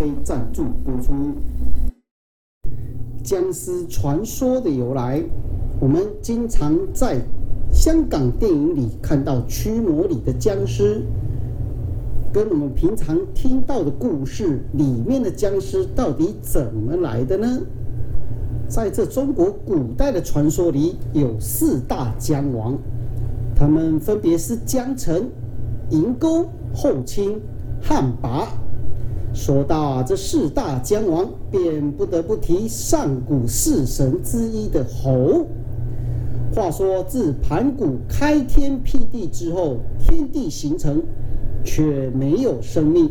[0.00, 1.12] 啡赞助播出。
[3.22, 5.22] 僵尸传说的由来，
[5.78, 7.20] 我们经常在
[7.70, 11.02] 香港电影里看到驱魔里的僵尸，
[12.32, 17.60] 跟我们平常听到的故事里面的僵尸到底怎么来的呢？
[18.66, 22.78] 在这中国古代的传说里，有四大僵王，
[23.54, 25.28] 他们分别是江城、
[25.90, 27.38] 银沟、后清、
[27.82, 28.46] 汉魃。
[29.32, 35.46] 说到，这四大姜王，便不得不提上古四神之一的猴。
[36.54, 41.00] 话说，自盘古开天辟地之后，天地形成，
[41.64, 43.10] 却没有生命。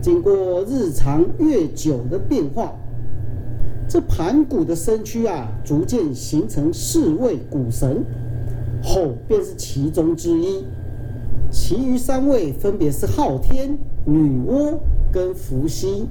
[0.00, 2.72] 经过日长月久的变化。
[3.86, 8.02] 这盘古的身躯啊，逐渐形成四位古神，
[8.82, 10.64] 吼便是其中之一，
[11.50, 14.78] 其余三位分别是昊天、女娲
[15.14, 16.08] 跟伏羲。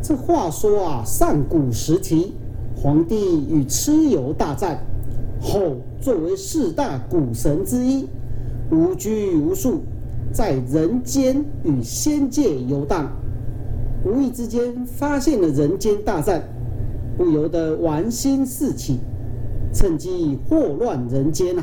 [0.00, 2.32] 这话说啊，上古时期，
[2.74, 4.78] 黄帝与蚩尤大战，
[5.38, 8.08] 吼作为四大古神之一，
[8.70, 9.82] 无拘无束，
[10.32, 13.12] 在人间与仙界游荡，
[14.04, 16.42] 无意之间发现了人间大战。
[17.14, 18.98] 不由得玩心四起，
[19.74, 21.62] 趁机祸乱人间呐。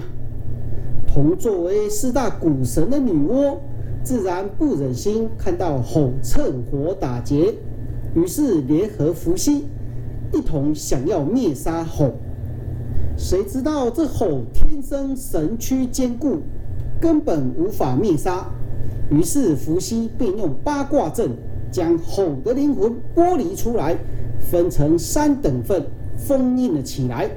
[1.07, 3.57] 同作为四大古神的女娲，
[4.03, 7.53] 自然不忍心看到吼趁火打劫，
[8.15, 9.65] 于是联合伏羲，
[10.33, 12.13] 一同想要灭杀吼。
[13.17, 16.39] 谁知道这吼天生神躯坚固，
[16.99, 18.45] 根本无法灭杀。
[19.11, 21.31] 于是伏羲便用八卦阵
[21.71, 23.97] 将吼的灵魂剥离出来。
[24.39, 25.85] 分成三等份，
[26.15, 27.29] 封印了起来。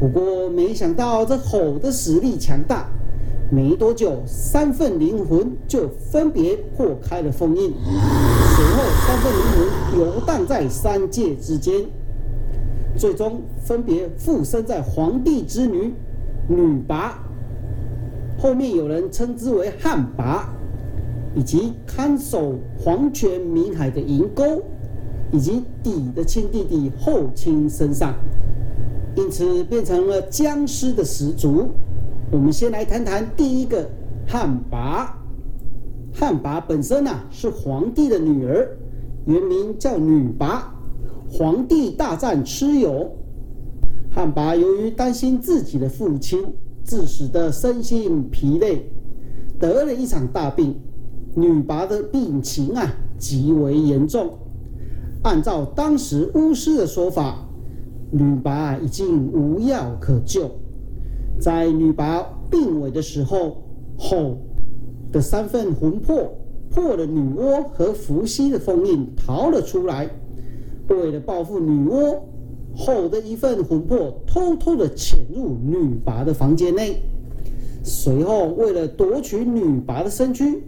[0.00, 2.90] 不过没想到这吼的实力强大，
[3.50, 7.72] 没多久，三份灵魂就分别破开了封印。
[7.72, 11.84] 随后，三份灵魂游荡在三界之间，
[12.96, 15.92] 最终分别附身在皇帝之女
[16.48, 17.10] 女魃，
[18.38, 20.42] 后面有人称之为汉魃，
[21.34, 24.62] 以及看守黄泉冥海的银钩。
[25.32, 28.12] 以及底的亲弟弟后卿身上，
[29.14, 31.68] 因此变成了僵尸的始祖。
[32.32, 33.88] 我们先来谈谈第一个
[34.26, 35.08] 汉魃。
[36.12, 38.68] 汉魃本身呢是皇帝的女儿，
[39.26, 40.60] 原名叫女魃。
[41.28, 43.10] 皇帝大战蚩尤，
[44.12, 46.40] 汉魃由于担心自己的父亲，
[46.84, 48.92] 致使得身心疲累，
[49.58, 50.78] 得了一场大病。
[51.34, 54.38] 女魃的病情啊极为严重。
[55.22, 57.44] 按照当时巫师的说法，
[58.12, 60.50] 女魃已经无药可救。
[61.40, 63.56] 在女魃病危的时候，
[63.96, 64.36] 后
[65.10, 66.36] 的三份魂魄
[66.70, 70.08] 破了女娲和伏羲的封印，逃了出来。
[70.88, 72.18] 为了报复女娲，
[72.76, 77.02] 后的一份魂魄偷偷的潜入女魃的房间内。
[77.82, 80.62] 随后，为了夺取女魃的身躯，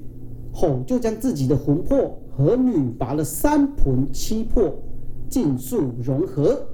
[0.53, 2.19] 后就将自己的魂魄。
[2.35, 4.73] 和女魃的三魂七魄
[5.29, 6.67] 尽数融合，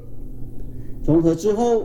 [1.04, 1.82] 融合之后，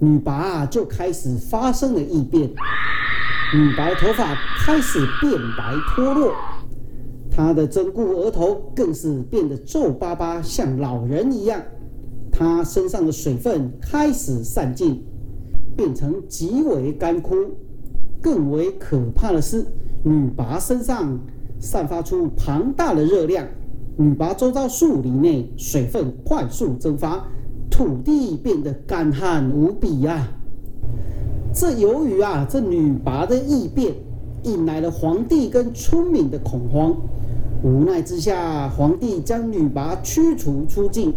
[0.00, 2.48] 女魃就开始发生了异变，
[3.54, 6.32] 女魃的头发开始变白脱落，
[7.30, 11.60] 她的珍固额头更是变得皱巴巴，像老人一样。
[12.32, 15.04] 她身上的水分开始散尽，
[15.76, 17.34] 变成极为干枯。
[18.22, 19.66] 更为可怕的是，
[20.02, 21.20] 女拔身上。
[21.62, 23.46] 散发出庞大的热量，
[23.98, 27.22] 女拔周遭树林内水分快速蒸发，
[27.70, 30.28] 土地变得干旱无比呀。
[31.54, 33.94] 这由于啊，这女魃的异变，
[34.42, 36.94] 引来了皇帝跟村民的恐慌。
[37.62, 41.14] 无奈之下，皇帝将女魃驱逐出境，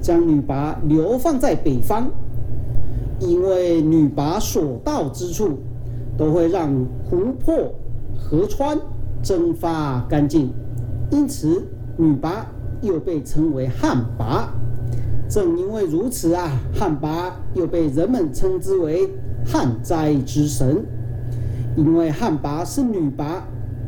[0.00, 2.10] 将女魃流放在北方，
[3.20, 5.58] 因为女魃所到之处，
[6.18, 6.68] 都会让
[7.08, 7.72] 湖泊、
[8.18, 8.78] 河川。
[9.24, 10.50] 蒸发干净，
[11.12, 11.64] 因此
[11.96, 12.42] 女魃
[12.80, 14.48] 又被称为旱魃。
[15.32, 19.08] 正因为如此啊，旱魃又被人们称之为
[19.46, 20.84] 旱灾之神。
[21.74, 23.40] 因为旱魃是女魃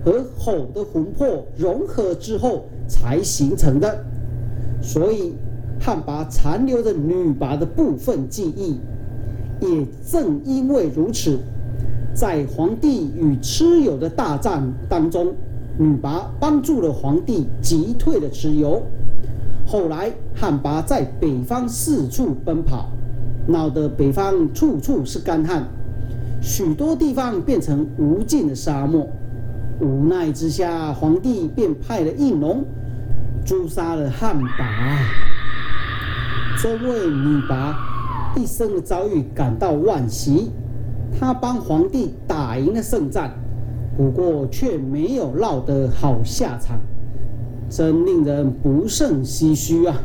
[0.02, 4.06] 和吼的魂魄融合之后才形成的，
[4.80, 5.34] 所以
[5.78, 8.78] 旱魃残留着女魃的部分记忆。
[9.60, 11.38] 也正因为如此。
[12.14, 15.34] 在皇帝与蚩尤的大战当中，
[15.76, 18.80] 女魃帮助了皇帝击退了蚩尤。
[19.66, 22.90] 后来，汉魃在北方四处奔跑，
[23.46, 25.64] 闹得北方处处是干旱，
[26.40, 29.08] 许多地方变成无尽的沙漠。
[29.80, 32.64] 无奈之下，皇帝便派了应龙
[33.44, 34.48] 诛杀了汉魃。
[36.62, 37.74] 这位女魃
[38.36, 40.50] 一生的遭遇感到惋惜，
[41.18, 43.32] 她帮皇帝打赢了胜战，
[43.96, 46.78] 不过却没有落得好下场，
[47.68, 49.96] 真令人不胜唏嘘啊！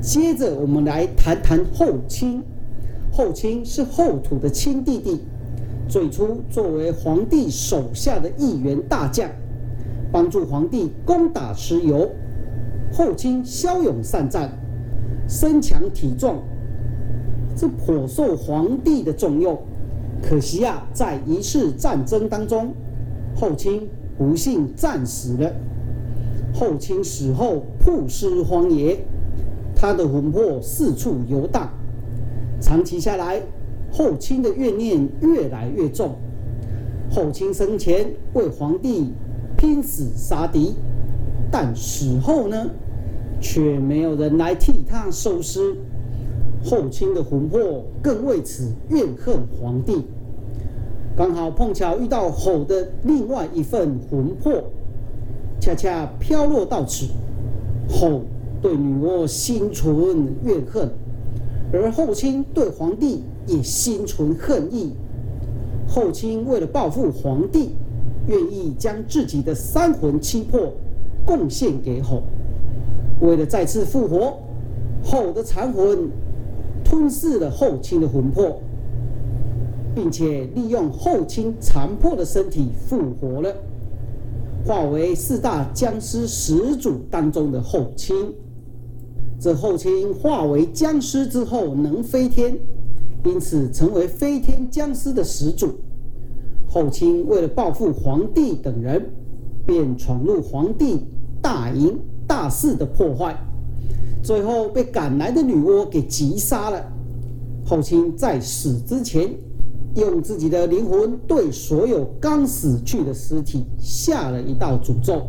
[0.00, 2.42] 接着，我们来谈谈后清。
[3.12, 5.20] 后清是后土的亲弟弟。
[5.86, 9.30] 最初作为皇帝手下的一员大将，
[10.10, 12.10] 帮助皇帝攻打蚩尤。
[12.92, 14.50] 后清骁勇善战，
[15.28, 16.38] 身强体壮，
[17.54, 19.56] 这颇受皇帝的重用。
[20.22, 22.72] 可惜啊，在一次战争当中，
[23.36, 25.52] 后清不幸战死了。
[26.52, 29.04] 后清死后曝尸荒野，
[29.74, 31.68] 他的魂魄四处游荡，
[32.60, 33.42] 长期下来。
[33.90, 36.16] 后清的怨念越来越重。
[37.10, 39.12] 后清生前为皇帝
[39.56, 40.74] 拼死杀敌，
[41.50, 42.70] 但死后呢，
[43.40, 45.76] 却没有人来替他收尸。
[46.64, 50.06] 后清的魂魄更为此怨恨皇帝。
[51.16, 54.64] 刚好碰巧遇到吼的另外一份魂魄，
[55.60, 57.06] 恰恰飘落到此。
[57.88, 58.22] 吼
[58.60, 60.90] 对女娲心存怨恨，
[61.72, 63.22] 而后卿对皇帝。
[63.46, 64.94] 也心存恨意。
[65.86, 67.72] 后卿为了报复皇帝，
[68.26, 70.72] 愿意将自己的三魂七魄
[71.26, 72.22] 贡献给吼。
[73.20, 74.38] 为了再次复活，
[75.04, 76.08] 吼的残魂
[76.82, 78.58] 吞噬了后卿的魂魄，
[79.94, 83.54] 并且利用后卿残破的身体复活了，
[84.66, 88.14] 化为四大僵尸始祖当中的后卿。
[89.38, 92.56] 这后卿化为僵尸之后，能飞天。
[93.24, 95.74] 因此，成为飞天僵尸的始祖。
[96.68, 99.10] 后卿为了报复皇帝等人，
[99.64, 101.00] 便闯入皇帝
[101.40, 103.34] 大营大肆的破坏，
[104.22, 106.84] 最后被赶来的女娲给击杀了。
[107.64, 109.30] 后卿在死之前，
[109.96, 115.26] 用自己的灵魂对所有刚死去的尸体下了一道诅咒：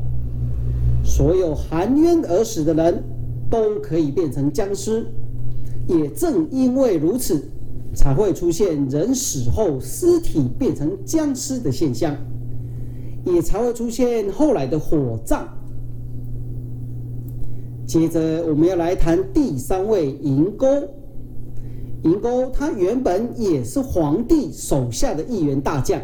[1.04, 3.04] 所有含冤而死的人
[3.50, 5.06] 都可以变成僵尸。
[5.88, 7.50] 也正因为如此。
[7.98, 12.14] 才会出现人死后尸体变成僵尸的现象，
[13.26, 15.48] 也才会出现后来的火葬。
[17.88, 20.68] 接着，我们要来谈第三位银钩。
[22.04, 26.00] 银钩他原本也是皇帝手下的一员大将，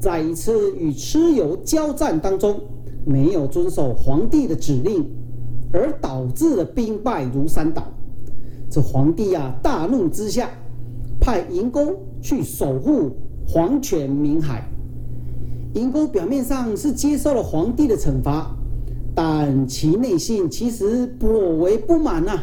[0.00, 2.60] 在一次与蚩尤交战当中，
[3.04, 5.04] 没有遵守皇帝的指令，
[5.72, 7.82] 而导致了兵败如山倒。
[8.70, 10.48] 这皇帝啊，大怒之下。
[11.20, 13.10] 派银钩去守护
[13.46, 14.62] 黄泉明海。
[15.74, 18.56] 银钩表面上是接受了皇帝的惩罚，
[19.14, 22.38] 但其内心其实颇为不满呐，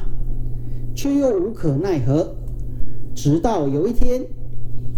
[0.94, 2.36] 却又无可奈何。
[3.16, 4.22] 直到有一天，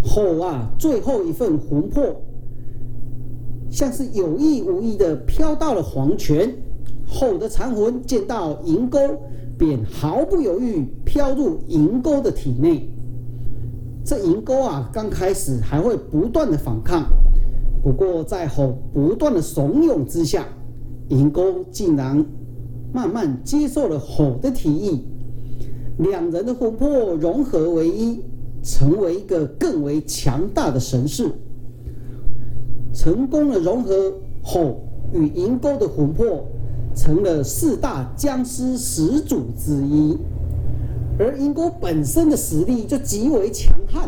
[0.04, 2.04] 后啊最后一份魂魄，
[3.70, 6.54] 像是有意无意的飘到了黄泉。
[7.10, 9.00] 后的残魂见到银钩，
[9.58, 12.90] 便毫不犹豫飘入银钩的体内。
[14.04, 17.06] 这银钩啊，刚开始还会不断的反抗，
[17.82, 20.46] 不过在吼不断的怂恿之下，
[21.08, 22.26] 银钩竟然
[22.94, 25.06] 慢慢接受了吼的提议，
[25.98, 28.22] 两人的魂魄融合为一，
[28.64, 31.32] 成为一个更为强大的神士，
[32.94, 34.14] 成功的融合
[34.44, 36.46] 吼与银钩的魂魄，
[36.96, 40.18] 成了四大僵尸始祖之一。
[41.20, 44.08] 而银钩本身的实力就极为强悍，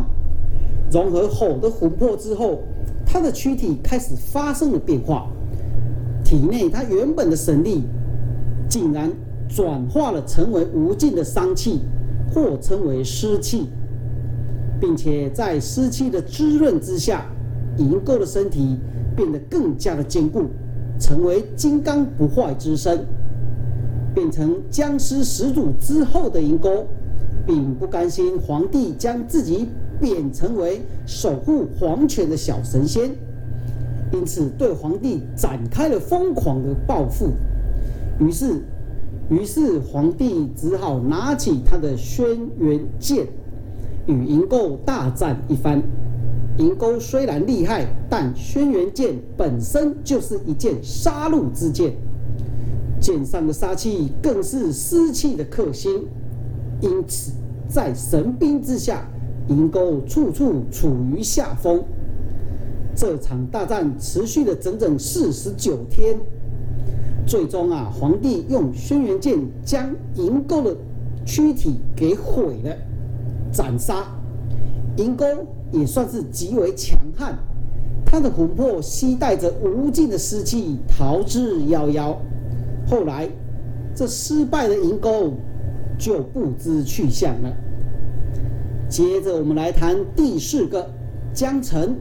[0.91, 2.59] 融合吼的魂魄之后，
[3.03, 5.27] 他的躯体开始发生了变化，
[6.23, 7.85] 体内他原本的神力
[8.69, 9.11] 竟然
[9.49, 11.81] 转化了成为无尽的伤气，
[12.33, 13.67] 或称为湿气，
[14.79, 17.25] 并且在湿气的滋润之下，
[17.77, 18.77] 银钩的身体
[19.15, 20.45] 变得更加的坚固，
[20.99, 23.05] 成为金刚不坏之身，
[24.13, 26.85] 变成僵尸始祖之后的银钩。
[27.47, 33.09] 并不甘心皇帝将自己贬成为守护皇权的小神仙，
[34.13, 37.31] 因此对皇帝展开了疯狂的报复。
[38.19, 38.61] 于是，
[39.29, 42.25] 于是皇帝只好拿起他的轩
[42.59, 43.27] 辕剑，
[44.07, 45.81] 与银钩大战一番。
[46.57, 51.93] 银钩虽然厉害，但轩辕剑本身就是一件杀戮之剑，
[52.99, 56.05] 剑上的杀气更是尸气的克星。
[56.81, 57.31] 因此，
[57.67, 59.07] 在神兵之下，
[59.47, 61.83] 银钩处处处于下风。
[62.95, 66.19] 这场大战持续了整整四十九天，
[67.29, 70.75] 最终啊，皇帝用轩辕剑将银钩的
[71.23, 72.75] 躯体给毁了，
[73.51, 74.03] 斩杀。
[74.97, 75.23] 银钩
[75.71, 77.37] 也算是极为强悍，
[78.03, 82.15] 他的魂魄吸带着无尽的尸气逃之夭夭。
[82.87, 83.29] 后来，
[83.93, 85.33] 这失败的银钩
[85.99, 87.53] 就不知去向了。
[88.89, 90.89] 接着，我们来谈第四个
[91.31, 91.95] 江城。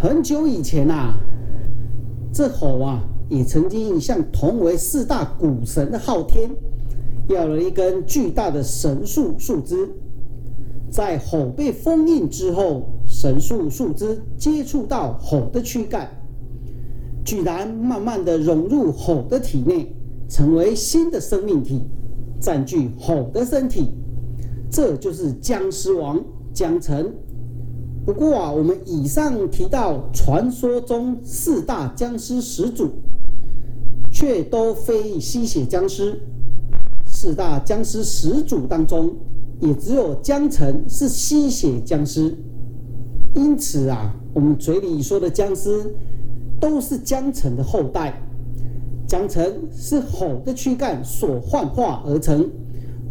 [0.00, 1.14] 很久以前呐，
[2.32, 6.50] 这吼啊也曾经向同为四大古神的昊天
[7.28, 9.88] 要了一根巨大的神树树枝。
[10.90, 16.08] 在吼被封印之后，神树树枝接触到吼的躯干，
[17.24, 19.94] 居然慢慢的融入吼的体内，
[20.28, 21.82] 成为新的生命体，
[22.40, 23.90] 占据吼的身体。
[24.70, 27.12] 这就是僵尸王江城。
[28.06, 32.90] 不过啊，我们以上提到传说中四大僵尸始祖，
[34.16, 36.18] 却都非吸血僵尸。
[37.04, 39.14] 四大僵尸始祖当中，
[39.60, 42.34] 也只有江城是吸血僵尸。
[43.34, 45.94] 因此啊，我们嘴里说的僵尸，
[46.58, 48.18] 都是江城的后代。
[49.06, 52.50] 江城是吼的躯干所幻化而成，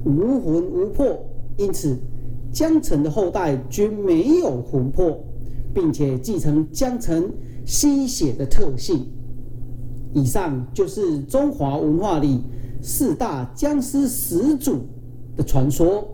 [0.06, 1.24] 无魂无魄，
[1.56, 1.96] 因此。
[2.52, 5.24] 江城的后代均没有魂魄，
[5.72, 7.32] 并且继承江城
[7.64, 9.06] 吸血的特性。
[10.16, 12.42] 以上就是中华文化里
[12.82, 14.88] 四大僵尸始祖
[15.36, 16.10] 的传说。